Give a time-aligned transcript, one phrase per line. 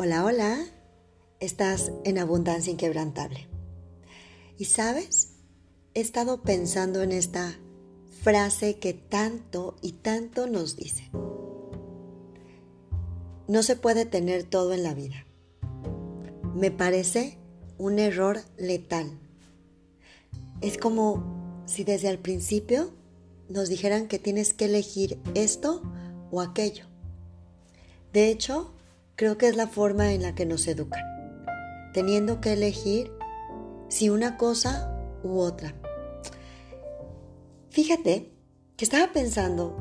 [0.00, 0.64] Hola, hola,
[1.40, 3.48] estás en abundancia inquebrantable.
[4.56, 5.32] Y sabes,
[5.92, 7.58] he estado pensando en esta
[8.22, 11.10] frase que tanto y tanto nos dice.
[13.48, 15.26] No se puede tener todo en la vida.
[16.54, 17.36] Me parece
[17.76, 19.18] un error letal.
[20.60, 22.92] Es como si desde el principio
[23.48, 25.82] nos dijeran que tienes que elegir esto
[26.30, 26.84] o aquello.
[28.12, 28.77] De hecho,
[29.18, 31.02] Creo que es la forma en la que nos educan,
[31.92, 33.10] teniendo que elegir
[33.88, 35.74] si una cosa u otra.
[37.70, 38.32] Fíjate
[38.76, 39.76] que estaba pensando,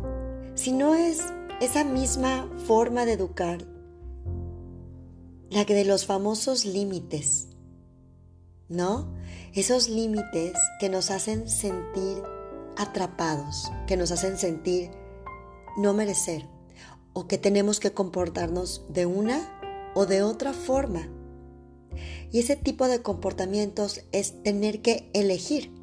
[0.56, 1.20] si no es
[1.62, 3.60] esa misma forma de educar
[5.52, 7.50] la que de los famosos límites,
[8.70, 9.14] ¿no?
[9.54, 12.24] Esos límites que nos hacen sentir
[12.76, 14.90] atrapados, que nos hacen sentir
[15.78, 16.57] no merecer,
[17.18, 21.10] o que tenemos que comportarnos de una o de otra forma.
[22.32, 25.74] Y ese tipo de comportamientos es tener que elegir.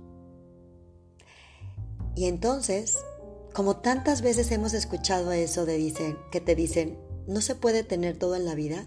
[2.14, 2.98] Y entonces,
[3.52, 8.16] como tantas veces hemos escuchado eso de dicen, que te dicen, no se puede tener
[8.16, 8.86] todo en la vida,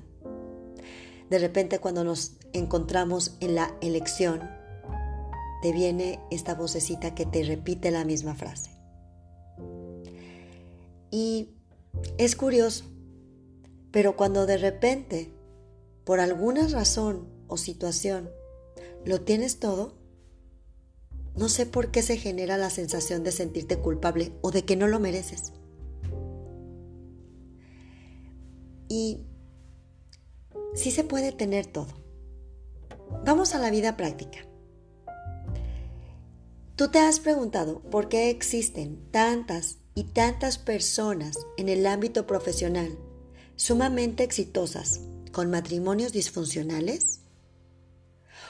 [1.30, 4.50] de repente cuando nos encontramos en la elección,
[5.62, 8.72] te viene esta vocecita que te repite la misma frase.
[11.12, 11.57] Y
[12.18, 12.86] es curioso,
[13.92, 15.34] pero cuando de repente,
[16.04, 18.30] por alguna razón o situación,
[19.06, 19.98] lo tienes todo,
[21.36, 24.88] no sé por qué se genera la sensación de sentirte culpable o de que no
[24.88, 25.54] lo mereces.
[28.90, 29.28] Y
[30.74, 31.88] sí se puede tener todo.
[33.24, 34.40] Vamos a la vida práctica.
[36.76, 42.96] Tú te has preguntado por qué existen tantas y tantas personas en el ámbito profesional
[43.56, 47.22] sumamente exitosas con matrimonios disfuncionales?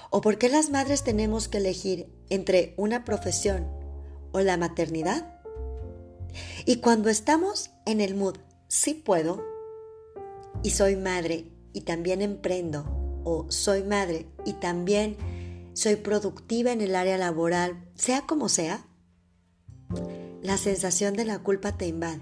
[0.09, 3.65] ¿O por qué las madres tenemos que elegir entre una profesión
[4.33, 5.39] o la maternidad?
[6.65, 8.35] Y cuando estamos en el mood,
[8.67, 9.41] sí puedo,
[10.63, 15.15] y soy madre y también emprendo, o soy madre y también
[15.71, 18.85] soy productiva en el área laboral, sea como sea,
[20.47, 22.21] la sensación de la culpa te invade.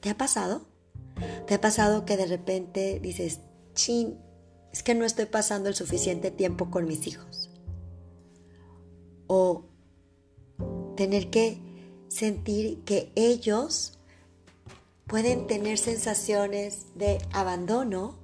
[0.00, 0.66] ¿Te ha pasado?
[1.46, 3.40] ¿Te ha pasado que de repente dices,
[3.74, 4.18] chin,
[4.72, 7.50] es que no estoy pasando el suficiente tiempo con mis hijos?
[9.26, 9.66] O
[10.96, 11.60] tener que
[12.08, 13.98] sentir que ellos
[15.06, 18.18] pueden tener sensaciones de abandono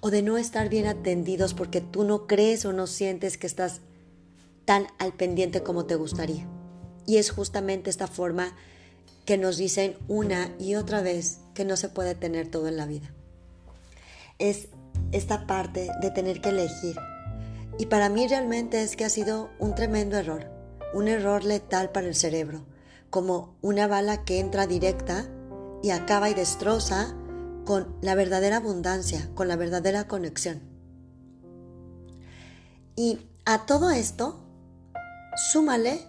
[0.00, 3.80] o de no estar bien atendidos porque tú no crees o no sientes que estás
[4.64, 6.48] tan al pendiente como te gustaría.
[7.06, 8.54] Y es justamente esta forma
[9.24, 12.86] que nos dicen una y otra vez que no se puede tener todo en la
[12.86, 13.12] vida.
[14.38, 14.68] Es
[15.12, 16.96] esta parte de tener que elegir.
[17.78, 20.50] Y para mí realmente es que ha sido un tremendo error,
[20.94, 22.64] un error letal para el cerebro,
[23.10, 25.28] como una bala que entra directa
[25.82, 27.14] y acaba y destroza
[27.64, 30.62] con la verdadera abundancia, con la verdadera conexión.
[32.94, 34.40] Y a todo esto,
[35.50, 36.00] súmale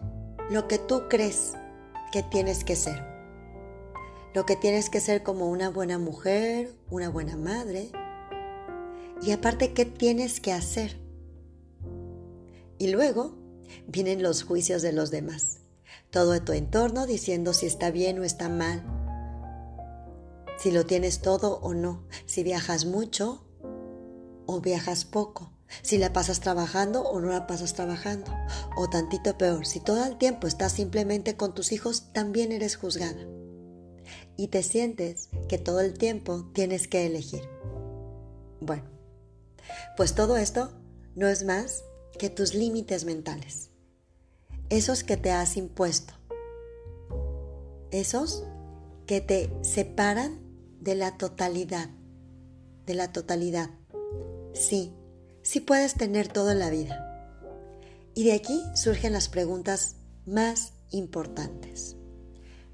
[0.49, 1.55] lo que tú crees
[2.11, 3.03] que tienes que ser.
[4.33, 7.91] Lo que tienes que ser como una buena mujer, una buena madre.
[9.21, 11.01] Y aparte, ¿qué tienes que hacer?
[12.77, 13.35] Y luego
[13.87, 15.59] vienen los juicios de los demás.
[16.11, 18.83] Todo tu entorno diciendo si está bien o está mal.
[20.57, 22.07] Si lo tienes todo o no.
[22.25, 23.43] Si viajas mucho
[24.45, 28.31] o viajas poco si la pasas trabajando o no la pasas trabajando.
[28.75, 33.25] O tantito peor, si todo el tiempo estás simplemente con tus hijos, también eres juzgada.
[34.35, 37.41] Y te sientes que todo el tiempo tienes que elegir.
[38.61, 38.89] Bueno,
[39.95, 40.71] pues todo esto
[41.15, 41.83] no es más
[42.17, 43.69] que tus límites mentales.
[44.69, 46.13] Esos que te has impuesto.
[47.91, 48.43] Esos
[49.05, 50.39] que te separan
[50.81, 51.89] de la totalidad.
[52.85, 53.69] De la totalidad.
[54.53, 54.93] Sí,
[55.47, 57.31] si puedes tener todo en la vida.
[58.13, 59.95] Y de aquí surgen las preguntas
[60.25, 61.95] más importantes.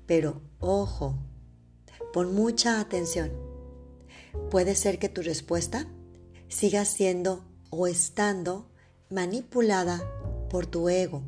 [0.07, 1.19] Pero ojo,
[2.13, 3.31] pon mucha atención.
[4.49, 5.85] Puede ser que tu respuesta
[6.47, 8.71] siga siendo o estando
[9.11, 10.01] manipulada
[10.49, 11.21] por tu ego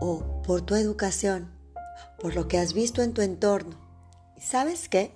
[0.00, 1.52] o por tu educación,
[2.18, 3.76] por lo que has visto en tu entorno.
[4.40, 5.12] ¿Sabes qué?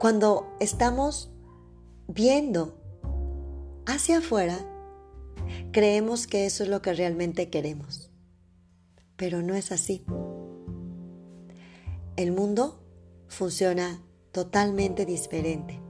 [0.00, 1.28] Cuando estamos
[2.08, 2.75] viendo
[3.86, 4.58] hacia afuera,
[5.72, 8.10] creemos que eso es lo que realmente queremos.
[9.16, 10.04] Pero no es así.
[12.16, 12.82] El mundo
[13.28, 14.02] funciona
[14.32, 15.80] totalmente diferente.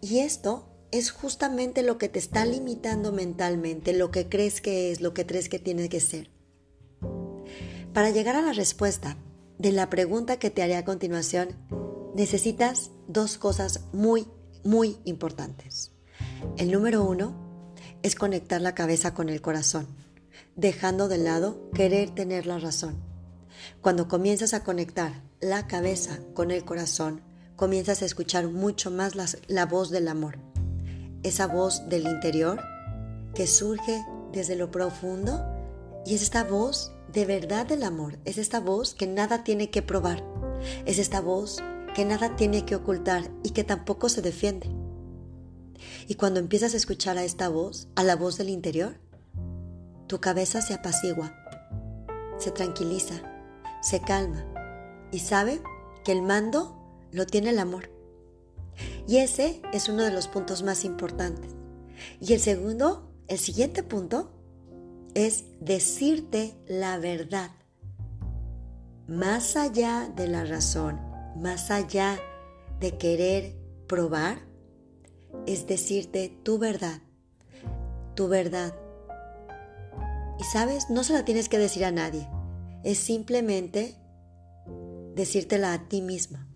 [0.00, 5.00] Y esto es justamente lo que te está limitando mentalmente, lo que crees que es,
[5.00, 6.30] lo que crees que tiene que ser.
[7.92, 9.16] Para llegar a la respuesta
[9.58, 11.48] de la pregunta que te haré a continuación,
[12.14, 14.26] necesitas dos cosas muy,
[14.62, 15.97] muy importantes.
[16.56, 17.34] El número uno
[18.02, 19.86] es conectar la cabeza con el corazón,
[20.56, 22.96] dejando de lado querer tener la razón.
[23.80, 27.22] Cuando comienzas a conectar la cabeza con el corazón,
[27.56, 29.14] comienzas a escuchar mucho más
[29.48, 30.38] la, voz del amor,
[31.22, 32.60] esa voz del interior
[33.34, 35.44] que surge desde lo profundo
[36.06, 39.82] y es esta voz de verdad del amor, es esta voz que nada tiene que
[39.82, 40.24] probar,
[40.86, 41.58] es esta voz
[41.94, 44.77] que nada tiene que ocultar y que tampoco se defiende.
[46.06, 48.98] Y cuando empiezas a escuchar a esta voz, a la voz del interior,
[50.06, 51.34] tu cabeza se apacigua,
[52.38, 53.14] se tranquiliza,
[53.82, 54.44] se calma
[55.12, 55.60] y sabe
[56.04, 56.78] que el mando
[57.12, 57.90] lo tiene el amor.
[59.06, 61.50] Y ese es uno de los puntos más importantes.
[62.20, 64.32] Y el segundo, el siguiente punto,
[65.14, 67.50] es decirte la verdad.
[69.06, 71.00] Más allá de la razón,
[71.36, 72.20] más allá
[72.78, 74.47] de querer probar,
[75.46, 77.00] es decirte tu verdad,
[78.14, 78.74] tu verdad.
[80.38, 82.28] Y sabes, no se la tienes que decir a nadie,
[82.84, 83.96] es simplemente
[85.14, 86.46] decírtela a ti misma.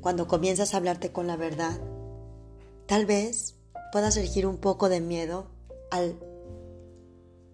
[0.00, 1.78] Cuando comienzas a hablarte con la verdad,
[2.86, 3.54] tal vez
[3.92, 5.46] pueda surgir un poco de miedo
[5.90, 6.18] al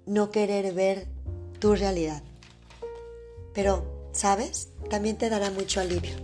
[0.07, 1.07] no querer ver
[1.59, 2.23] tu realidad.
[3.53, 4.71] Pero, ¿sabes?
[4.89, 6.17] También te dará mucho alivio.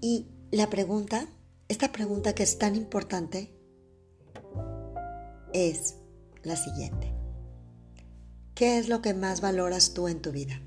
[0.00, 1.26] Y la pregunta,
[1.68, 3.54] esta pregunta que es tan importante,
[5.52, 5.96] es
[6.42, 7.12] la siguiente.
[8.54, 10.60] ¿Qué es lo que más valoras tú en tu vida?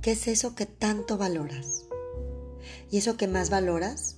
[0.00, 1.86] ¿Qué es eso que tanto valoras?
[2.90, 4.16] Y eso que más valoras,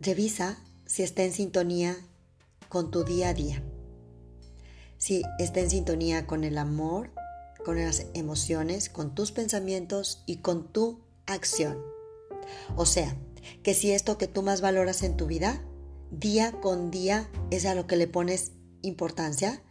[0.00, 1.96] revisa si está en sintonía
[2.68, 3.62] con tu día a día.
[4.98, 7.10] Si está en sintonía con el amor,
[7.64, 11.78] con las emociones, con tus pensamientos y con tu acción.
[12.76, 13.16] O sea,
[13.62, 15.64] que si esto que tú más valoras en tu vida,
[16.10, 18.52] día con día es a lo que le pones
[18.82, 19.62] importancia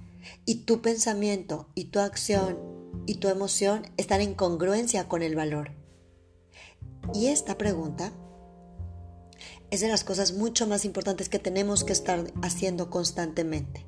[0.45, 2.57] y tu pensamiento y tu acción
[3.05, 5.71] y tu emoción están en congruencia con el valor?
[7.13, 8.13] Y esta pregunta
[9.71, 13.85] es de las cosas mucho más importantes que tenemos que estar haciendo constantemente.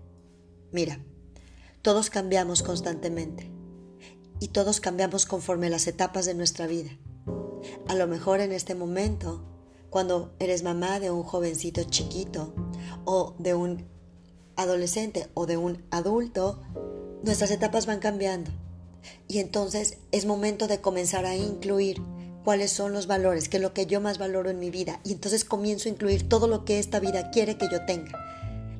[0.72, 1.00] Mira,
[1.82, 3.52] todos cambiamos constantemente
[4.40, 6.92] y todos cambiamos conforme las etapas de nuestra vida.
[7.88, 9.55] A lo mejor en este momento,
[9.90, 12.54] cuando eres mamá de un jovencito chiquito
[13.06, 13.86] o de un
[14.56, 16.62] adolescente o de un adulto,
[17.24, 18.52] nuestras etapas van cambiando.
[19.28, 22.02] Y entonces es momento de comenzar a incluir
[22.44, 25.00] cuáles son los valores, qué es lo que yo más valoro en mi vida.
[25.04, 28.18] Y entonces comienzo a incluir todo lo que esta vida quiere que yo tenga.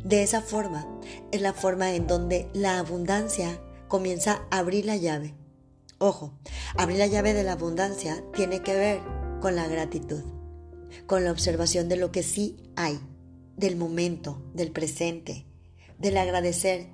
[0.04, 0.88] De esa forma
[1.32, 5.34] es la forma en donde la abundancia comienza a abrir la llave.
[5.98, 6.34] Ojo,
[6.78, 9.00] abrir la llave de la abundancia tiene que ver
[9.42, 10.24] con la gratitud,
[11.08, 13.00] con la observación de lo que sí hay,
[13.58, 15.46] del momento, del presente,
[15.98, 16.88] del agradecer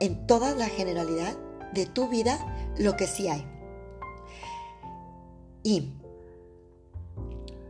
[0.00, 1.36] en toda la generalidad
[1.72, 2.38] de tu vida
[2.78, 3.46] lo que sí hay.
[5.62, 5.92] Y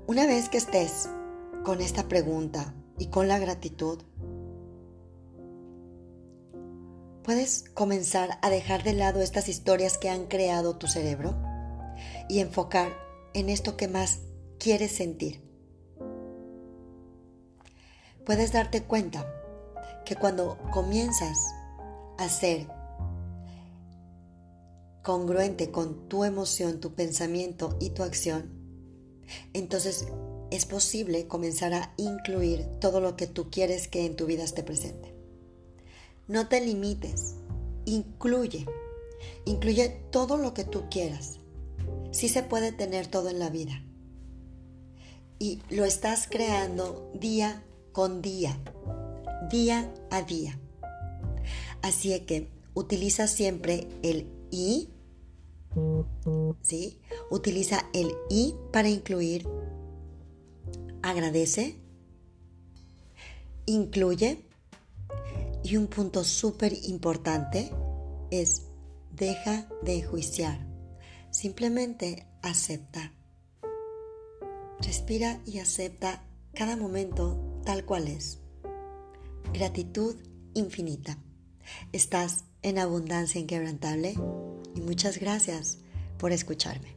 [0.06, 1.08] una vez que estés
[1.64, 3.98] con esta pregunta y con la gratitud,
[7.22, 11.34] puedes comenzar a dejar de lado estas historias que han creado tu cerebro
[12.28, 12.92] y enfocar
[13.34, 14.20] en esto que más
[14.58, 15.42] quieres sentir.
[18.24, 19.24] Puedes darte cuenta
[20.04, 21.38] que cuando comienzas
[22.18, 22.66] a ser
[25.02, 28.50] congruente con tu emoción, tu pensamiento y tu acción,
[29.52, 30.06] entonces
[30.50, 34.62] es posible comenzar a incluir todo lo que tú quieres que en tu vida esté
[34.62, 35.14] presente.
[36.28, 37.36] No te limites,
[37.84, 38.66] incluye,
[39.44, 41.38] incluye todo lo que tú quieras.
[42.10, 43.85] Sí se puede tener todo en la vida.
[45.38, 47.62] Y lo estás creando día
[47.92, 48.58] con día,
[49.50, 50.58] día a día.
[51.82, 54.88] Así que utiliza siempre el y
[56.62, 57.00] ¿sí?
[57.30, 59.46] Utiliza el y para incluir.
[61.02, 61.76] Agradece.
[63.66, 64.42] Incluye.
[65.62, 67.70] Y un punto súper importante
[68.30, 68.62] es
[69.12, 70.66] deja de juiciar.
[71.30, 73.12] Simplemente acepta.
[74.80, 76.22] Respira y acepta
[76.54, 78.40] cada momento tal cual es.
[79.52, 80.16] Gratitud
[80.54, 81.18] infinita.
[81.92, 84.14] Estás en abundancia inquebrantable
[84.74, 85.78] y muchas gracias
[86.18, 86.94] por escucharme.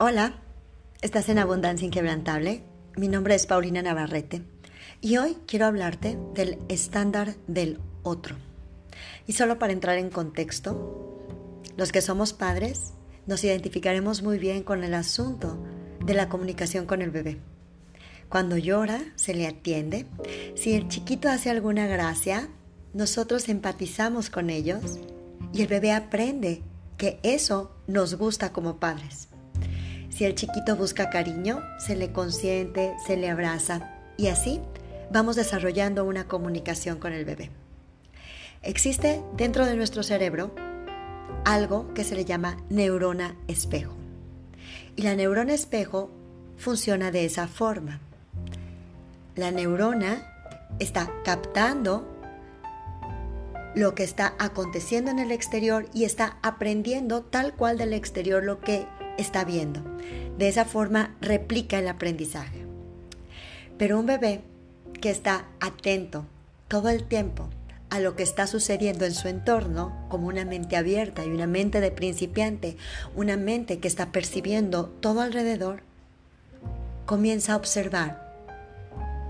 [0.00, 0.40] Hola,
[1.02, 2.62] estás en Abundancia Inquebrantable.
[2.96, 4.57] Mi nombre es Paulina Navarrete
[5.00, 8.36] y hoy quiero hablarte del estándar del otro.
[9.26, 11.18] Y solo para entrar en contexto,
[11.76, 12.92] los que somos padres
[13.26, 15.62] nos identificaremos muy bien con el asunto
[16.04, 17.38] de la comunicación con el bebé.
[18.28, 20.06] Cuando llora, se le atiende.
[20.54, 22.48] Si el chiquito hace alguna gracia,
[22.92, 24.98] nosotros empatizamos con ellos
[25.52, 26.62] y el bebé aprende
[26.96, 29.28] que eso nos gusta como padres.
[30.10, 34.60] Si el chiquito busca cariño, se le consiente, se le abraza y así
[35.10, 37.50] vamos desarrollando una comunicación con el bebé.
[38.62, 40.50] Existe dentro de nuestro cerebro
[41.46, 43.94] algo que se le llama neurona espejo.
[44.96, 46.10] Y la neurona espejo
[46.58, 48.00] funciona de esa forma.
[49.36, 50.26] La neurona
[50.80, 52.06] está captando
[53.76, 58.60] lo que está aconteciendo en el exterior y está aprendiendo tal cual del exterior lo
[58.60, 59.80] que está viendo.
[60.36, 62.57] De esa forma replica el aprendizaje.
[63.78, 64.42] Pero un bebé
[65.00, 66.26] que está atento
[66.68, 67.48] todo el tiempo
[67.90, 71.80] a lo que está sucediendo en su entorno, como una mente abierta y una mente
[71.80, 72.76] de principiante,
[73.16, 75.82] una mente que está percibiendo todo alrededor,
[77.06, 78.28] comienza a observar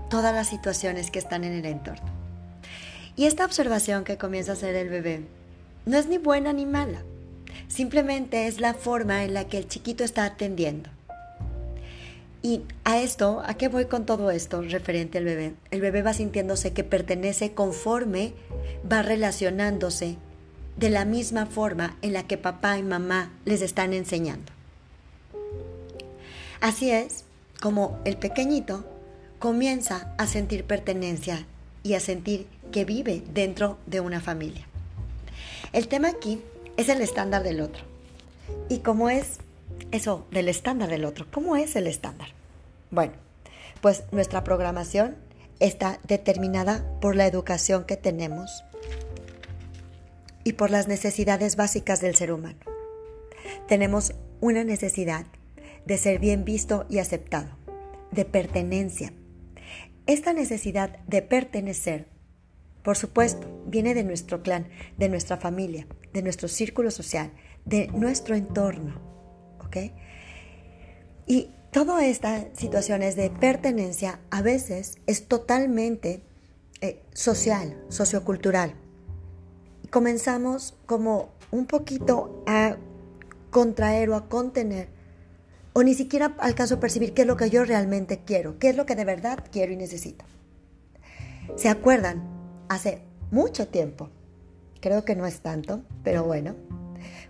[0.09, 2.09] todas las situaciones que están en el entorno.
[3.15, 5.25] Y esta observación que comienza a hacer el bebé
[5.85, 7.03] no es ni buena ni mala,
[7.69, 10.89] Simplemente es la forma en la que el chiquito está atendiendo.
[12.41, 15.53] Y a esto, ¿a qué voy con todo esto referente al bebé?
[15.71, 18.33] El bebé va sintiéndose que pertenece conforme
[18.89, 20.17] va relacionándose
[20.77, 24.51] de la misma forma en la que papá y mamá les están enseñando.
[26.61, 27.25] Así es
[27.61, 28.85] como el pequeñito
[29.39, 31.45] comienza a sentir pertenencia
[31.83, 34.65] y a sentir que vive dentro de una familia.
[35.73, 36.41] El tema aquí
[36.77, 37.83] es el estándar del otro.
[38.69, 39.39] ¿Y cómo es
[39.91, 41.25] eso del estándar del otro?
[41.31, 42.29] ¿Cómo es el estándar?
[42.91, 43.13] Bueno,
[43.81, 45.15] pues nuestra programación
[45.59, 48.63] está determinada por la educación que tenemos
[50.43, 52.59] y por las necesidades básicas del ser humano.
[53.67, 55.25] Tenemos una necesidad
[55.85, 57.57] de ser bien visto y aceptado,
[58.11, 59.13] de pertenencia.
[60.05, 62.07] Esta necesidad de pertenecer
[62.83, 64.67] por supuesto, viene de nuestro clan,
[64.97, 67.31] de nuestra familia, de nuestro círculo social,
[67.65, 69.01] de nuestro entorno.
[69.69, 69.91] ¿Ok?
[71.25, 76.21] Y todas estas situaciones de pertenencia a veces es totalmente
[76.81, 78.73] eh, social, sociocultural.
[79.89, 82.75] Comenzamos como un poquito a
[83.49, 84.89] contraer o a contener,
[85.73, 88.75] o ni siquiera alcanzo a percibir qué es lo que yo realmente quiero, qué es
[88.75, 90.25] lo que de verdad quiero y necesito.
[91.55, 92.39] ¿Se acuerdan?
[92.69, 94.09] hace mucho tiempo.
[94.79, 96.55] Creo que no es tanto, pero bueno.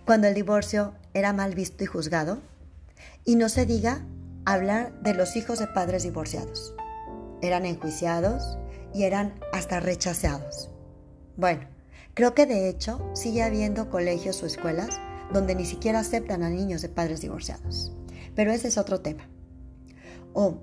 [0.04, 2.38] Cuando el divorcio era mal visto y juzgado.
[3.24, 4.04] Y no se diga
[4.44, 6.74] hablar de los hijos de padres divorciados.
[7.42, 8.58] Eran enjuiciados
[8.94, 10.70] y eran hasta rechazados.
[11.36, 11.66] Bueno,
[12.14, 15.00] creo que de hecho sigue habiendo colegios o escuelas
[15.32, 17.92] donde ni siquiera aceptan a niños de padres divorciados.
[18.34, 19.28] Pero ese es otro tema.
[20.32, 20.58] O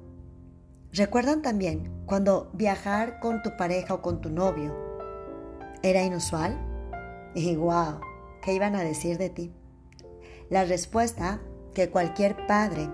[0.94, 4.76] ¿Recuerdan también cuando viajar con tu pareja o con tu novio
[5.84, 6.58] era inusual?
[7.36, 8.00] Y wow,
[8.42, 9.54] ¿qué iban a decir de ti?
[10.50, 11.42] La respuesta
[11.74, 12.90] que cualquier padre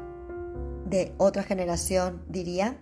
[0.86, 2.78] de otra generación diría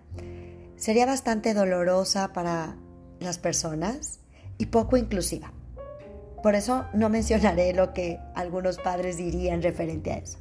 [0.76, 2.76] sería bastante dolorosa para
[3.20, 4.20] las personas
[4.58, 5.54] y poco inclusiva.
[6.42, 10.40] Por eso no mencionaré lo que algunos padres dirían referente a eso.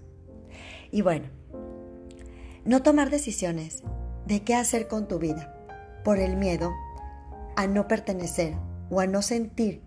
[0.91, 1.27] Y bueno,
[2.65, 3.83] no tomar decisiones
[4.27, 5.55] de qué hacer con tu vida
[6.05, 6.73] por el miedo
[7.57, 8.55] a no pertenecer
[8.91, 9.83] o a no sentir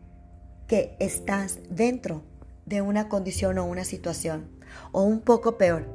[0.67, 2.23] que estás dentro
[2.65, 4.47] de una condición o una situación,
[4.91, 5.85] o un poco peor,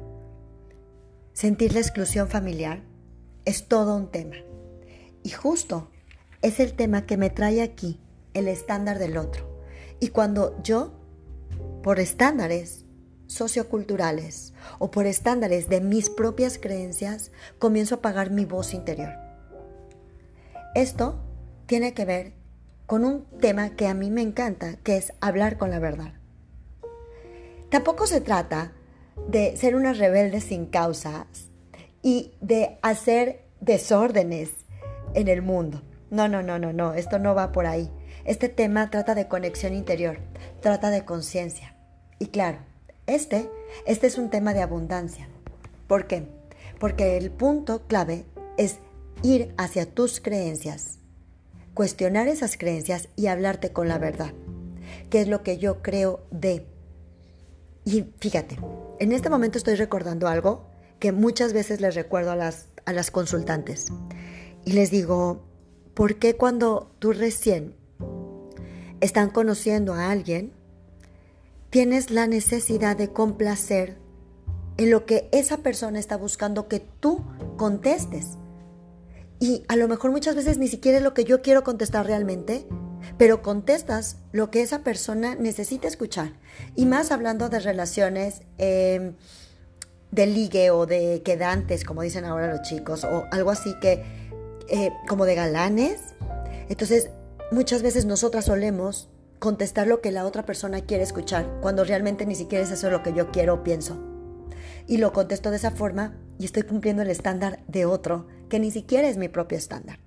[1.33, 2.81] sentir la exclusión familiar
[3.45, 4.35] es todo un tema.
[5.23, 5.89] Y justo
[6.41, 7.99] es el tema que me trae aquí
[8.33, 9.63] el estándar del otro.
[9.99, 10.93] Y cuando yo,
[11.83, 12.85] por estándares,
[13.27, 19.11] socioculturales o por estándares de mis propias creencias, comienzo a apagar mi voz interior.
[20.75, 21.19] Esto
[21.65, 22.33] tiene que ver
[22.85, 26.18] con un tema que a mí me encanta, que es hablar con la verdad.
[27.69, 28.73] Tampoco se trata
[29.27, 31.25] de ser una rebelde sin causas
[32.01, 34.51] y de hacer desórdenes
[35.13, 35.83] en el mundo.
[36.09, 37.91] No, no, no, no, no, esto no va por ahí.
[38.25, 40.19] Este tema trata de conexión interior,
[40.61, 41.75] trata de conciencia.
[42.17, 42.57] Y claro,
[43.05, 43.49] este,
[43.85, 45.27] este es un tema de abundancia.
[45.87, 46.27] ¿Por qué?
[46.79, 48.25] Porque el punto clave
[48.57, 48.79] es
[49.21, 50.97] ir hacia tus creencias,
[51.73, 54.33] cuestionar esas creencias y hablarte con la verdad.
[55.09, 56.65] ¿Qué es lo que yo creo de?
[57.91, 58.59] Y fíjate,
[58.99, 60.67] en este momento estoy recordando algo
[60.99, 63.87] que muchas veces les recuerdo a las, a las consultantes.
[64.63, 65.41] Y les digo,
[65.95, 67.73] ¿por qué cuando tú recién
[69.01, 70.53] están conociendo a alguien,
[71.71, 73.97] tienes la necesidad de complacer
[74.77, 77.25] en lo que esa persona está buscando que tú
[77.57, 78.37] contestes?
[79.39, 82.67] Y a lo mejor muchas veces ni siquiera es lo que yo quiero contestar realmente,
[83.17, 86.33] pero contestas lo que esa persona necesita escuchar.
[86.75, 89.15] Y más hablando de relaciones em,
[90.11, 94.03] de ligue o de quedantes, como dicen ahora los chicos, o algo así que,
[94.67, 95.99] eh, como de galanes.
[96.67, 97.09] Entonces,
[97.51, 102.35] muchas veces nosotras solemos contestar lo que la otra persona quiere escuchar, cuando realmente ni
[102.35, 103.97] siquiera es eso lo que yo quiero o pienso.
[104.85, 108.71] Y lo contesto de esa forma y estoy cumpliendo el estándar de otro que ni
[108.71, 109.99] siquiera es mi propio estándar.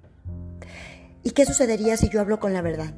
[1.24, 2.94] ¿Y qué sucedería si yo hablo con la verdad?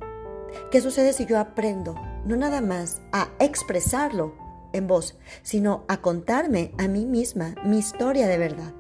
[0.71, 4.35] ¿Qué sucede si yo aprendo no nada más a expresarlo
[4.73, 8.73] en voz, sino a contarme a mí misma mi historia de verdad?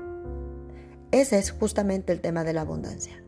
[1.10, 3.22] Ese es justamente el tema de la abundancia.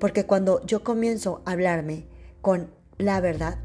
[0.00, 2.08] Porque cuando yo comienzo a hablarme
[2.40, 3.58] con la verdad,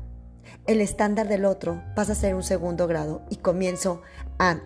[0.67, 4.01] el estándar del otro pasa a ser un segundo grado y comienzo
[4.37, 4.61] a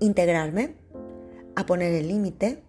[0.00, 0.74] integrarme,
[1.54, 2.62] a poner el límite,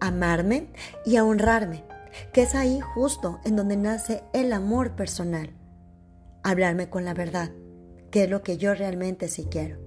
[0.00, 0.68] amarme
[1.04, 1.84] y a honrarme,
[2.32, 5.50] que es ahí justo en donde nace el amor personal.
[6.42, 7.52] Hablarme con la verdad,
[8.10, 9.78] que es lo que yo realmente sí quiero.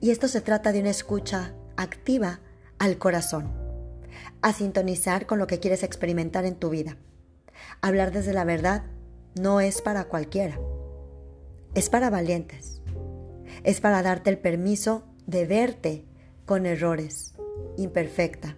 [0.00, 2.40] Y esto se trata de una escucha activa
[2.78, 3.52] al corazón,
[4.42, 6.96] a sintonizar con lo que quieres experimentar en tu vida.
[7.80, 8.84] Hablar desde la verdad
[9.34, 10.58] no es para cualquiera,
[11.74, 12.82] es para valientes,
[13.64, 16.04] es para darte el permiso de verte
[16.44, 17.34] con errores,
[17.76, 18.56] imperfecta,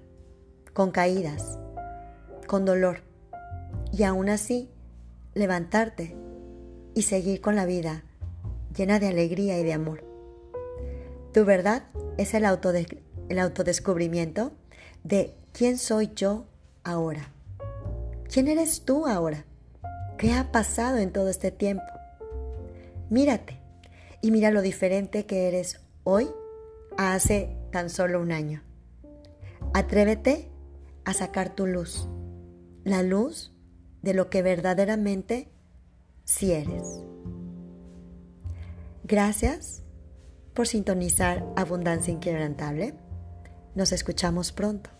[0.73, 1.59] con caídas,
[2.49, 3.03] con dolor,
[3.93, 4.69] y aún así
[5.35, 6.17] levantarte
[6.95, 8.03] y seguir con la vida
[8.77, 10.05] llena de alegría y de amor.
[11.33, 11.85] Tu verdad
[12.17, 12.45] es el,
[13.29, 14.53] el autodescubrimiento
[15.05, 16.47] de quién soy yo
[16.83, 17.33] ahora.
[18.33, 19.45] ¿Quién eres tú ahora?
[20.17, 21.85] ¿Qué ha pasado en todo este tiempo?
[23.11, 23.61] Mírate
[24.21, 26.29] y mira lo diferente que eres hoy
[26.97, 28.63] a hace tan solo un año.
[29.73, 30.49] Atrévete
[31.05, 32.09] a sacar tu luz,
[32.85, 33.53] la luz
[34.03, 35.51] de lo que verdaderamente
[36.25, 37.03] sí eres.
[39.05, 39.83] Gracias
[40.55, 42.95] por sintonizar Abundancia Inquebrantable.
[43.75, 44.98] Nos escuchamos pronto.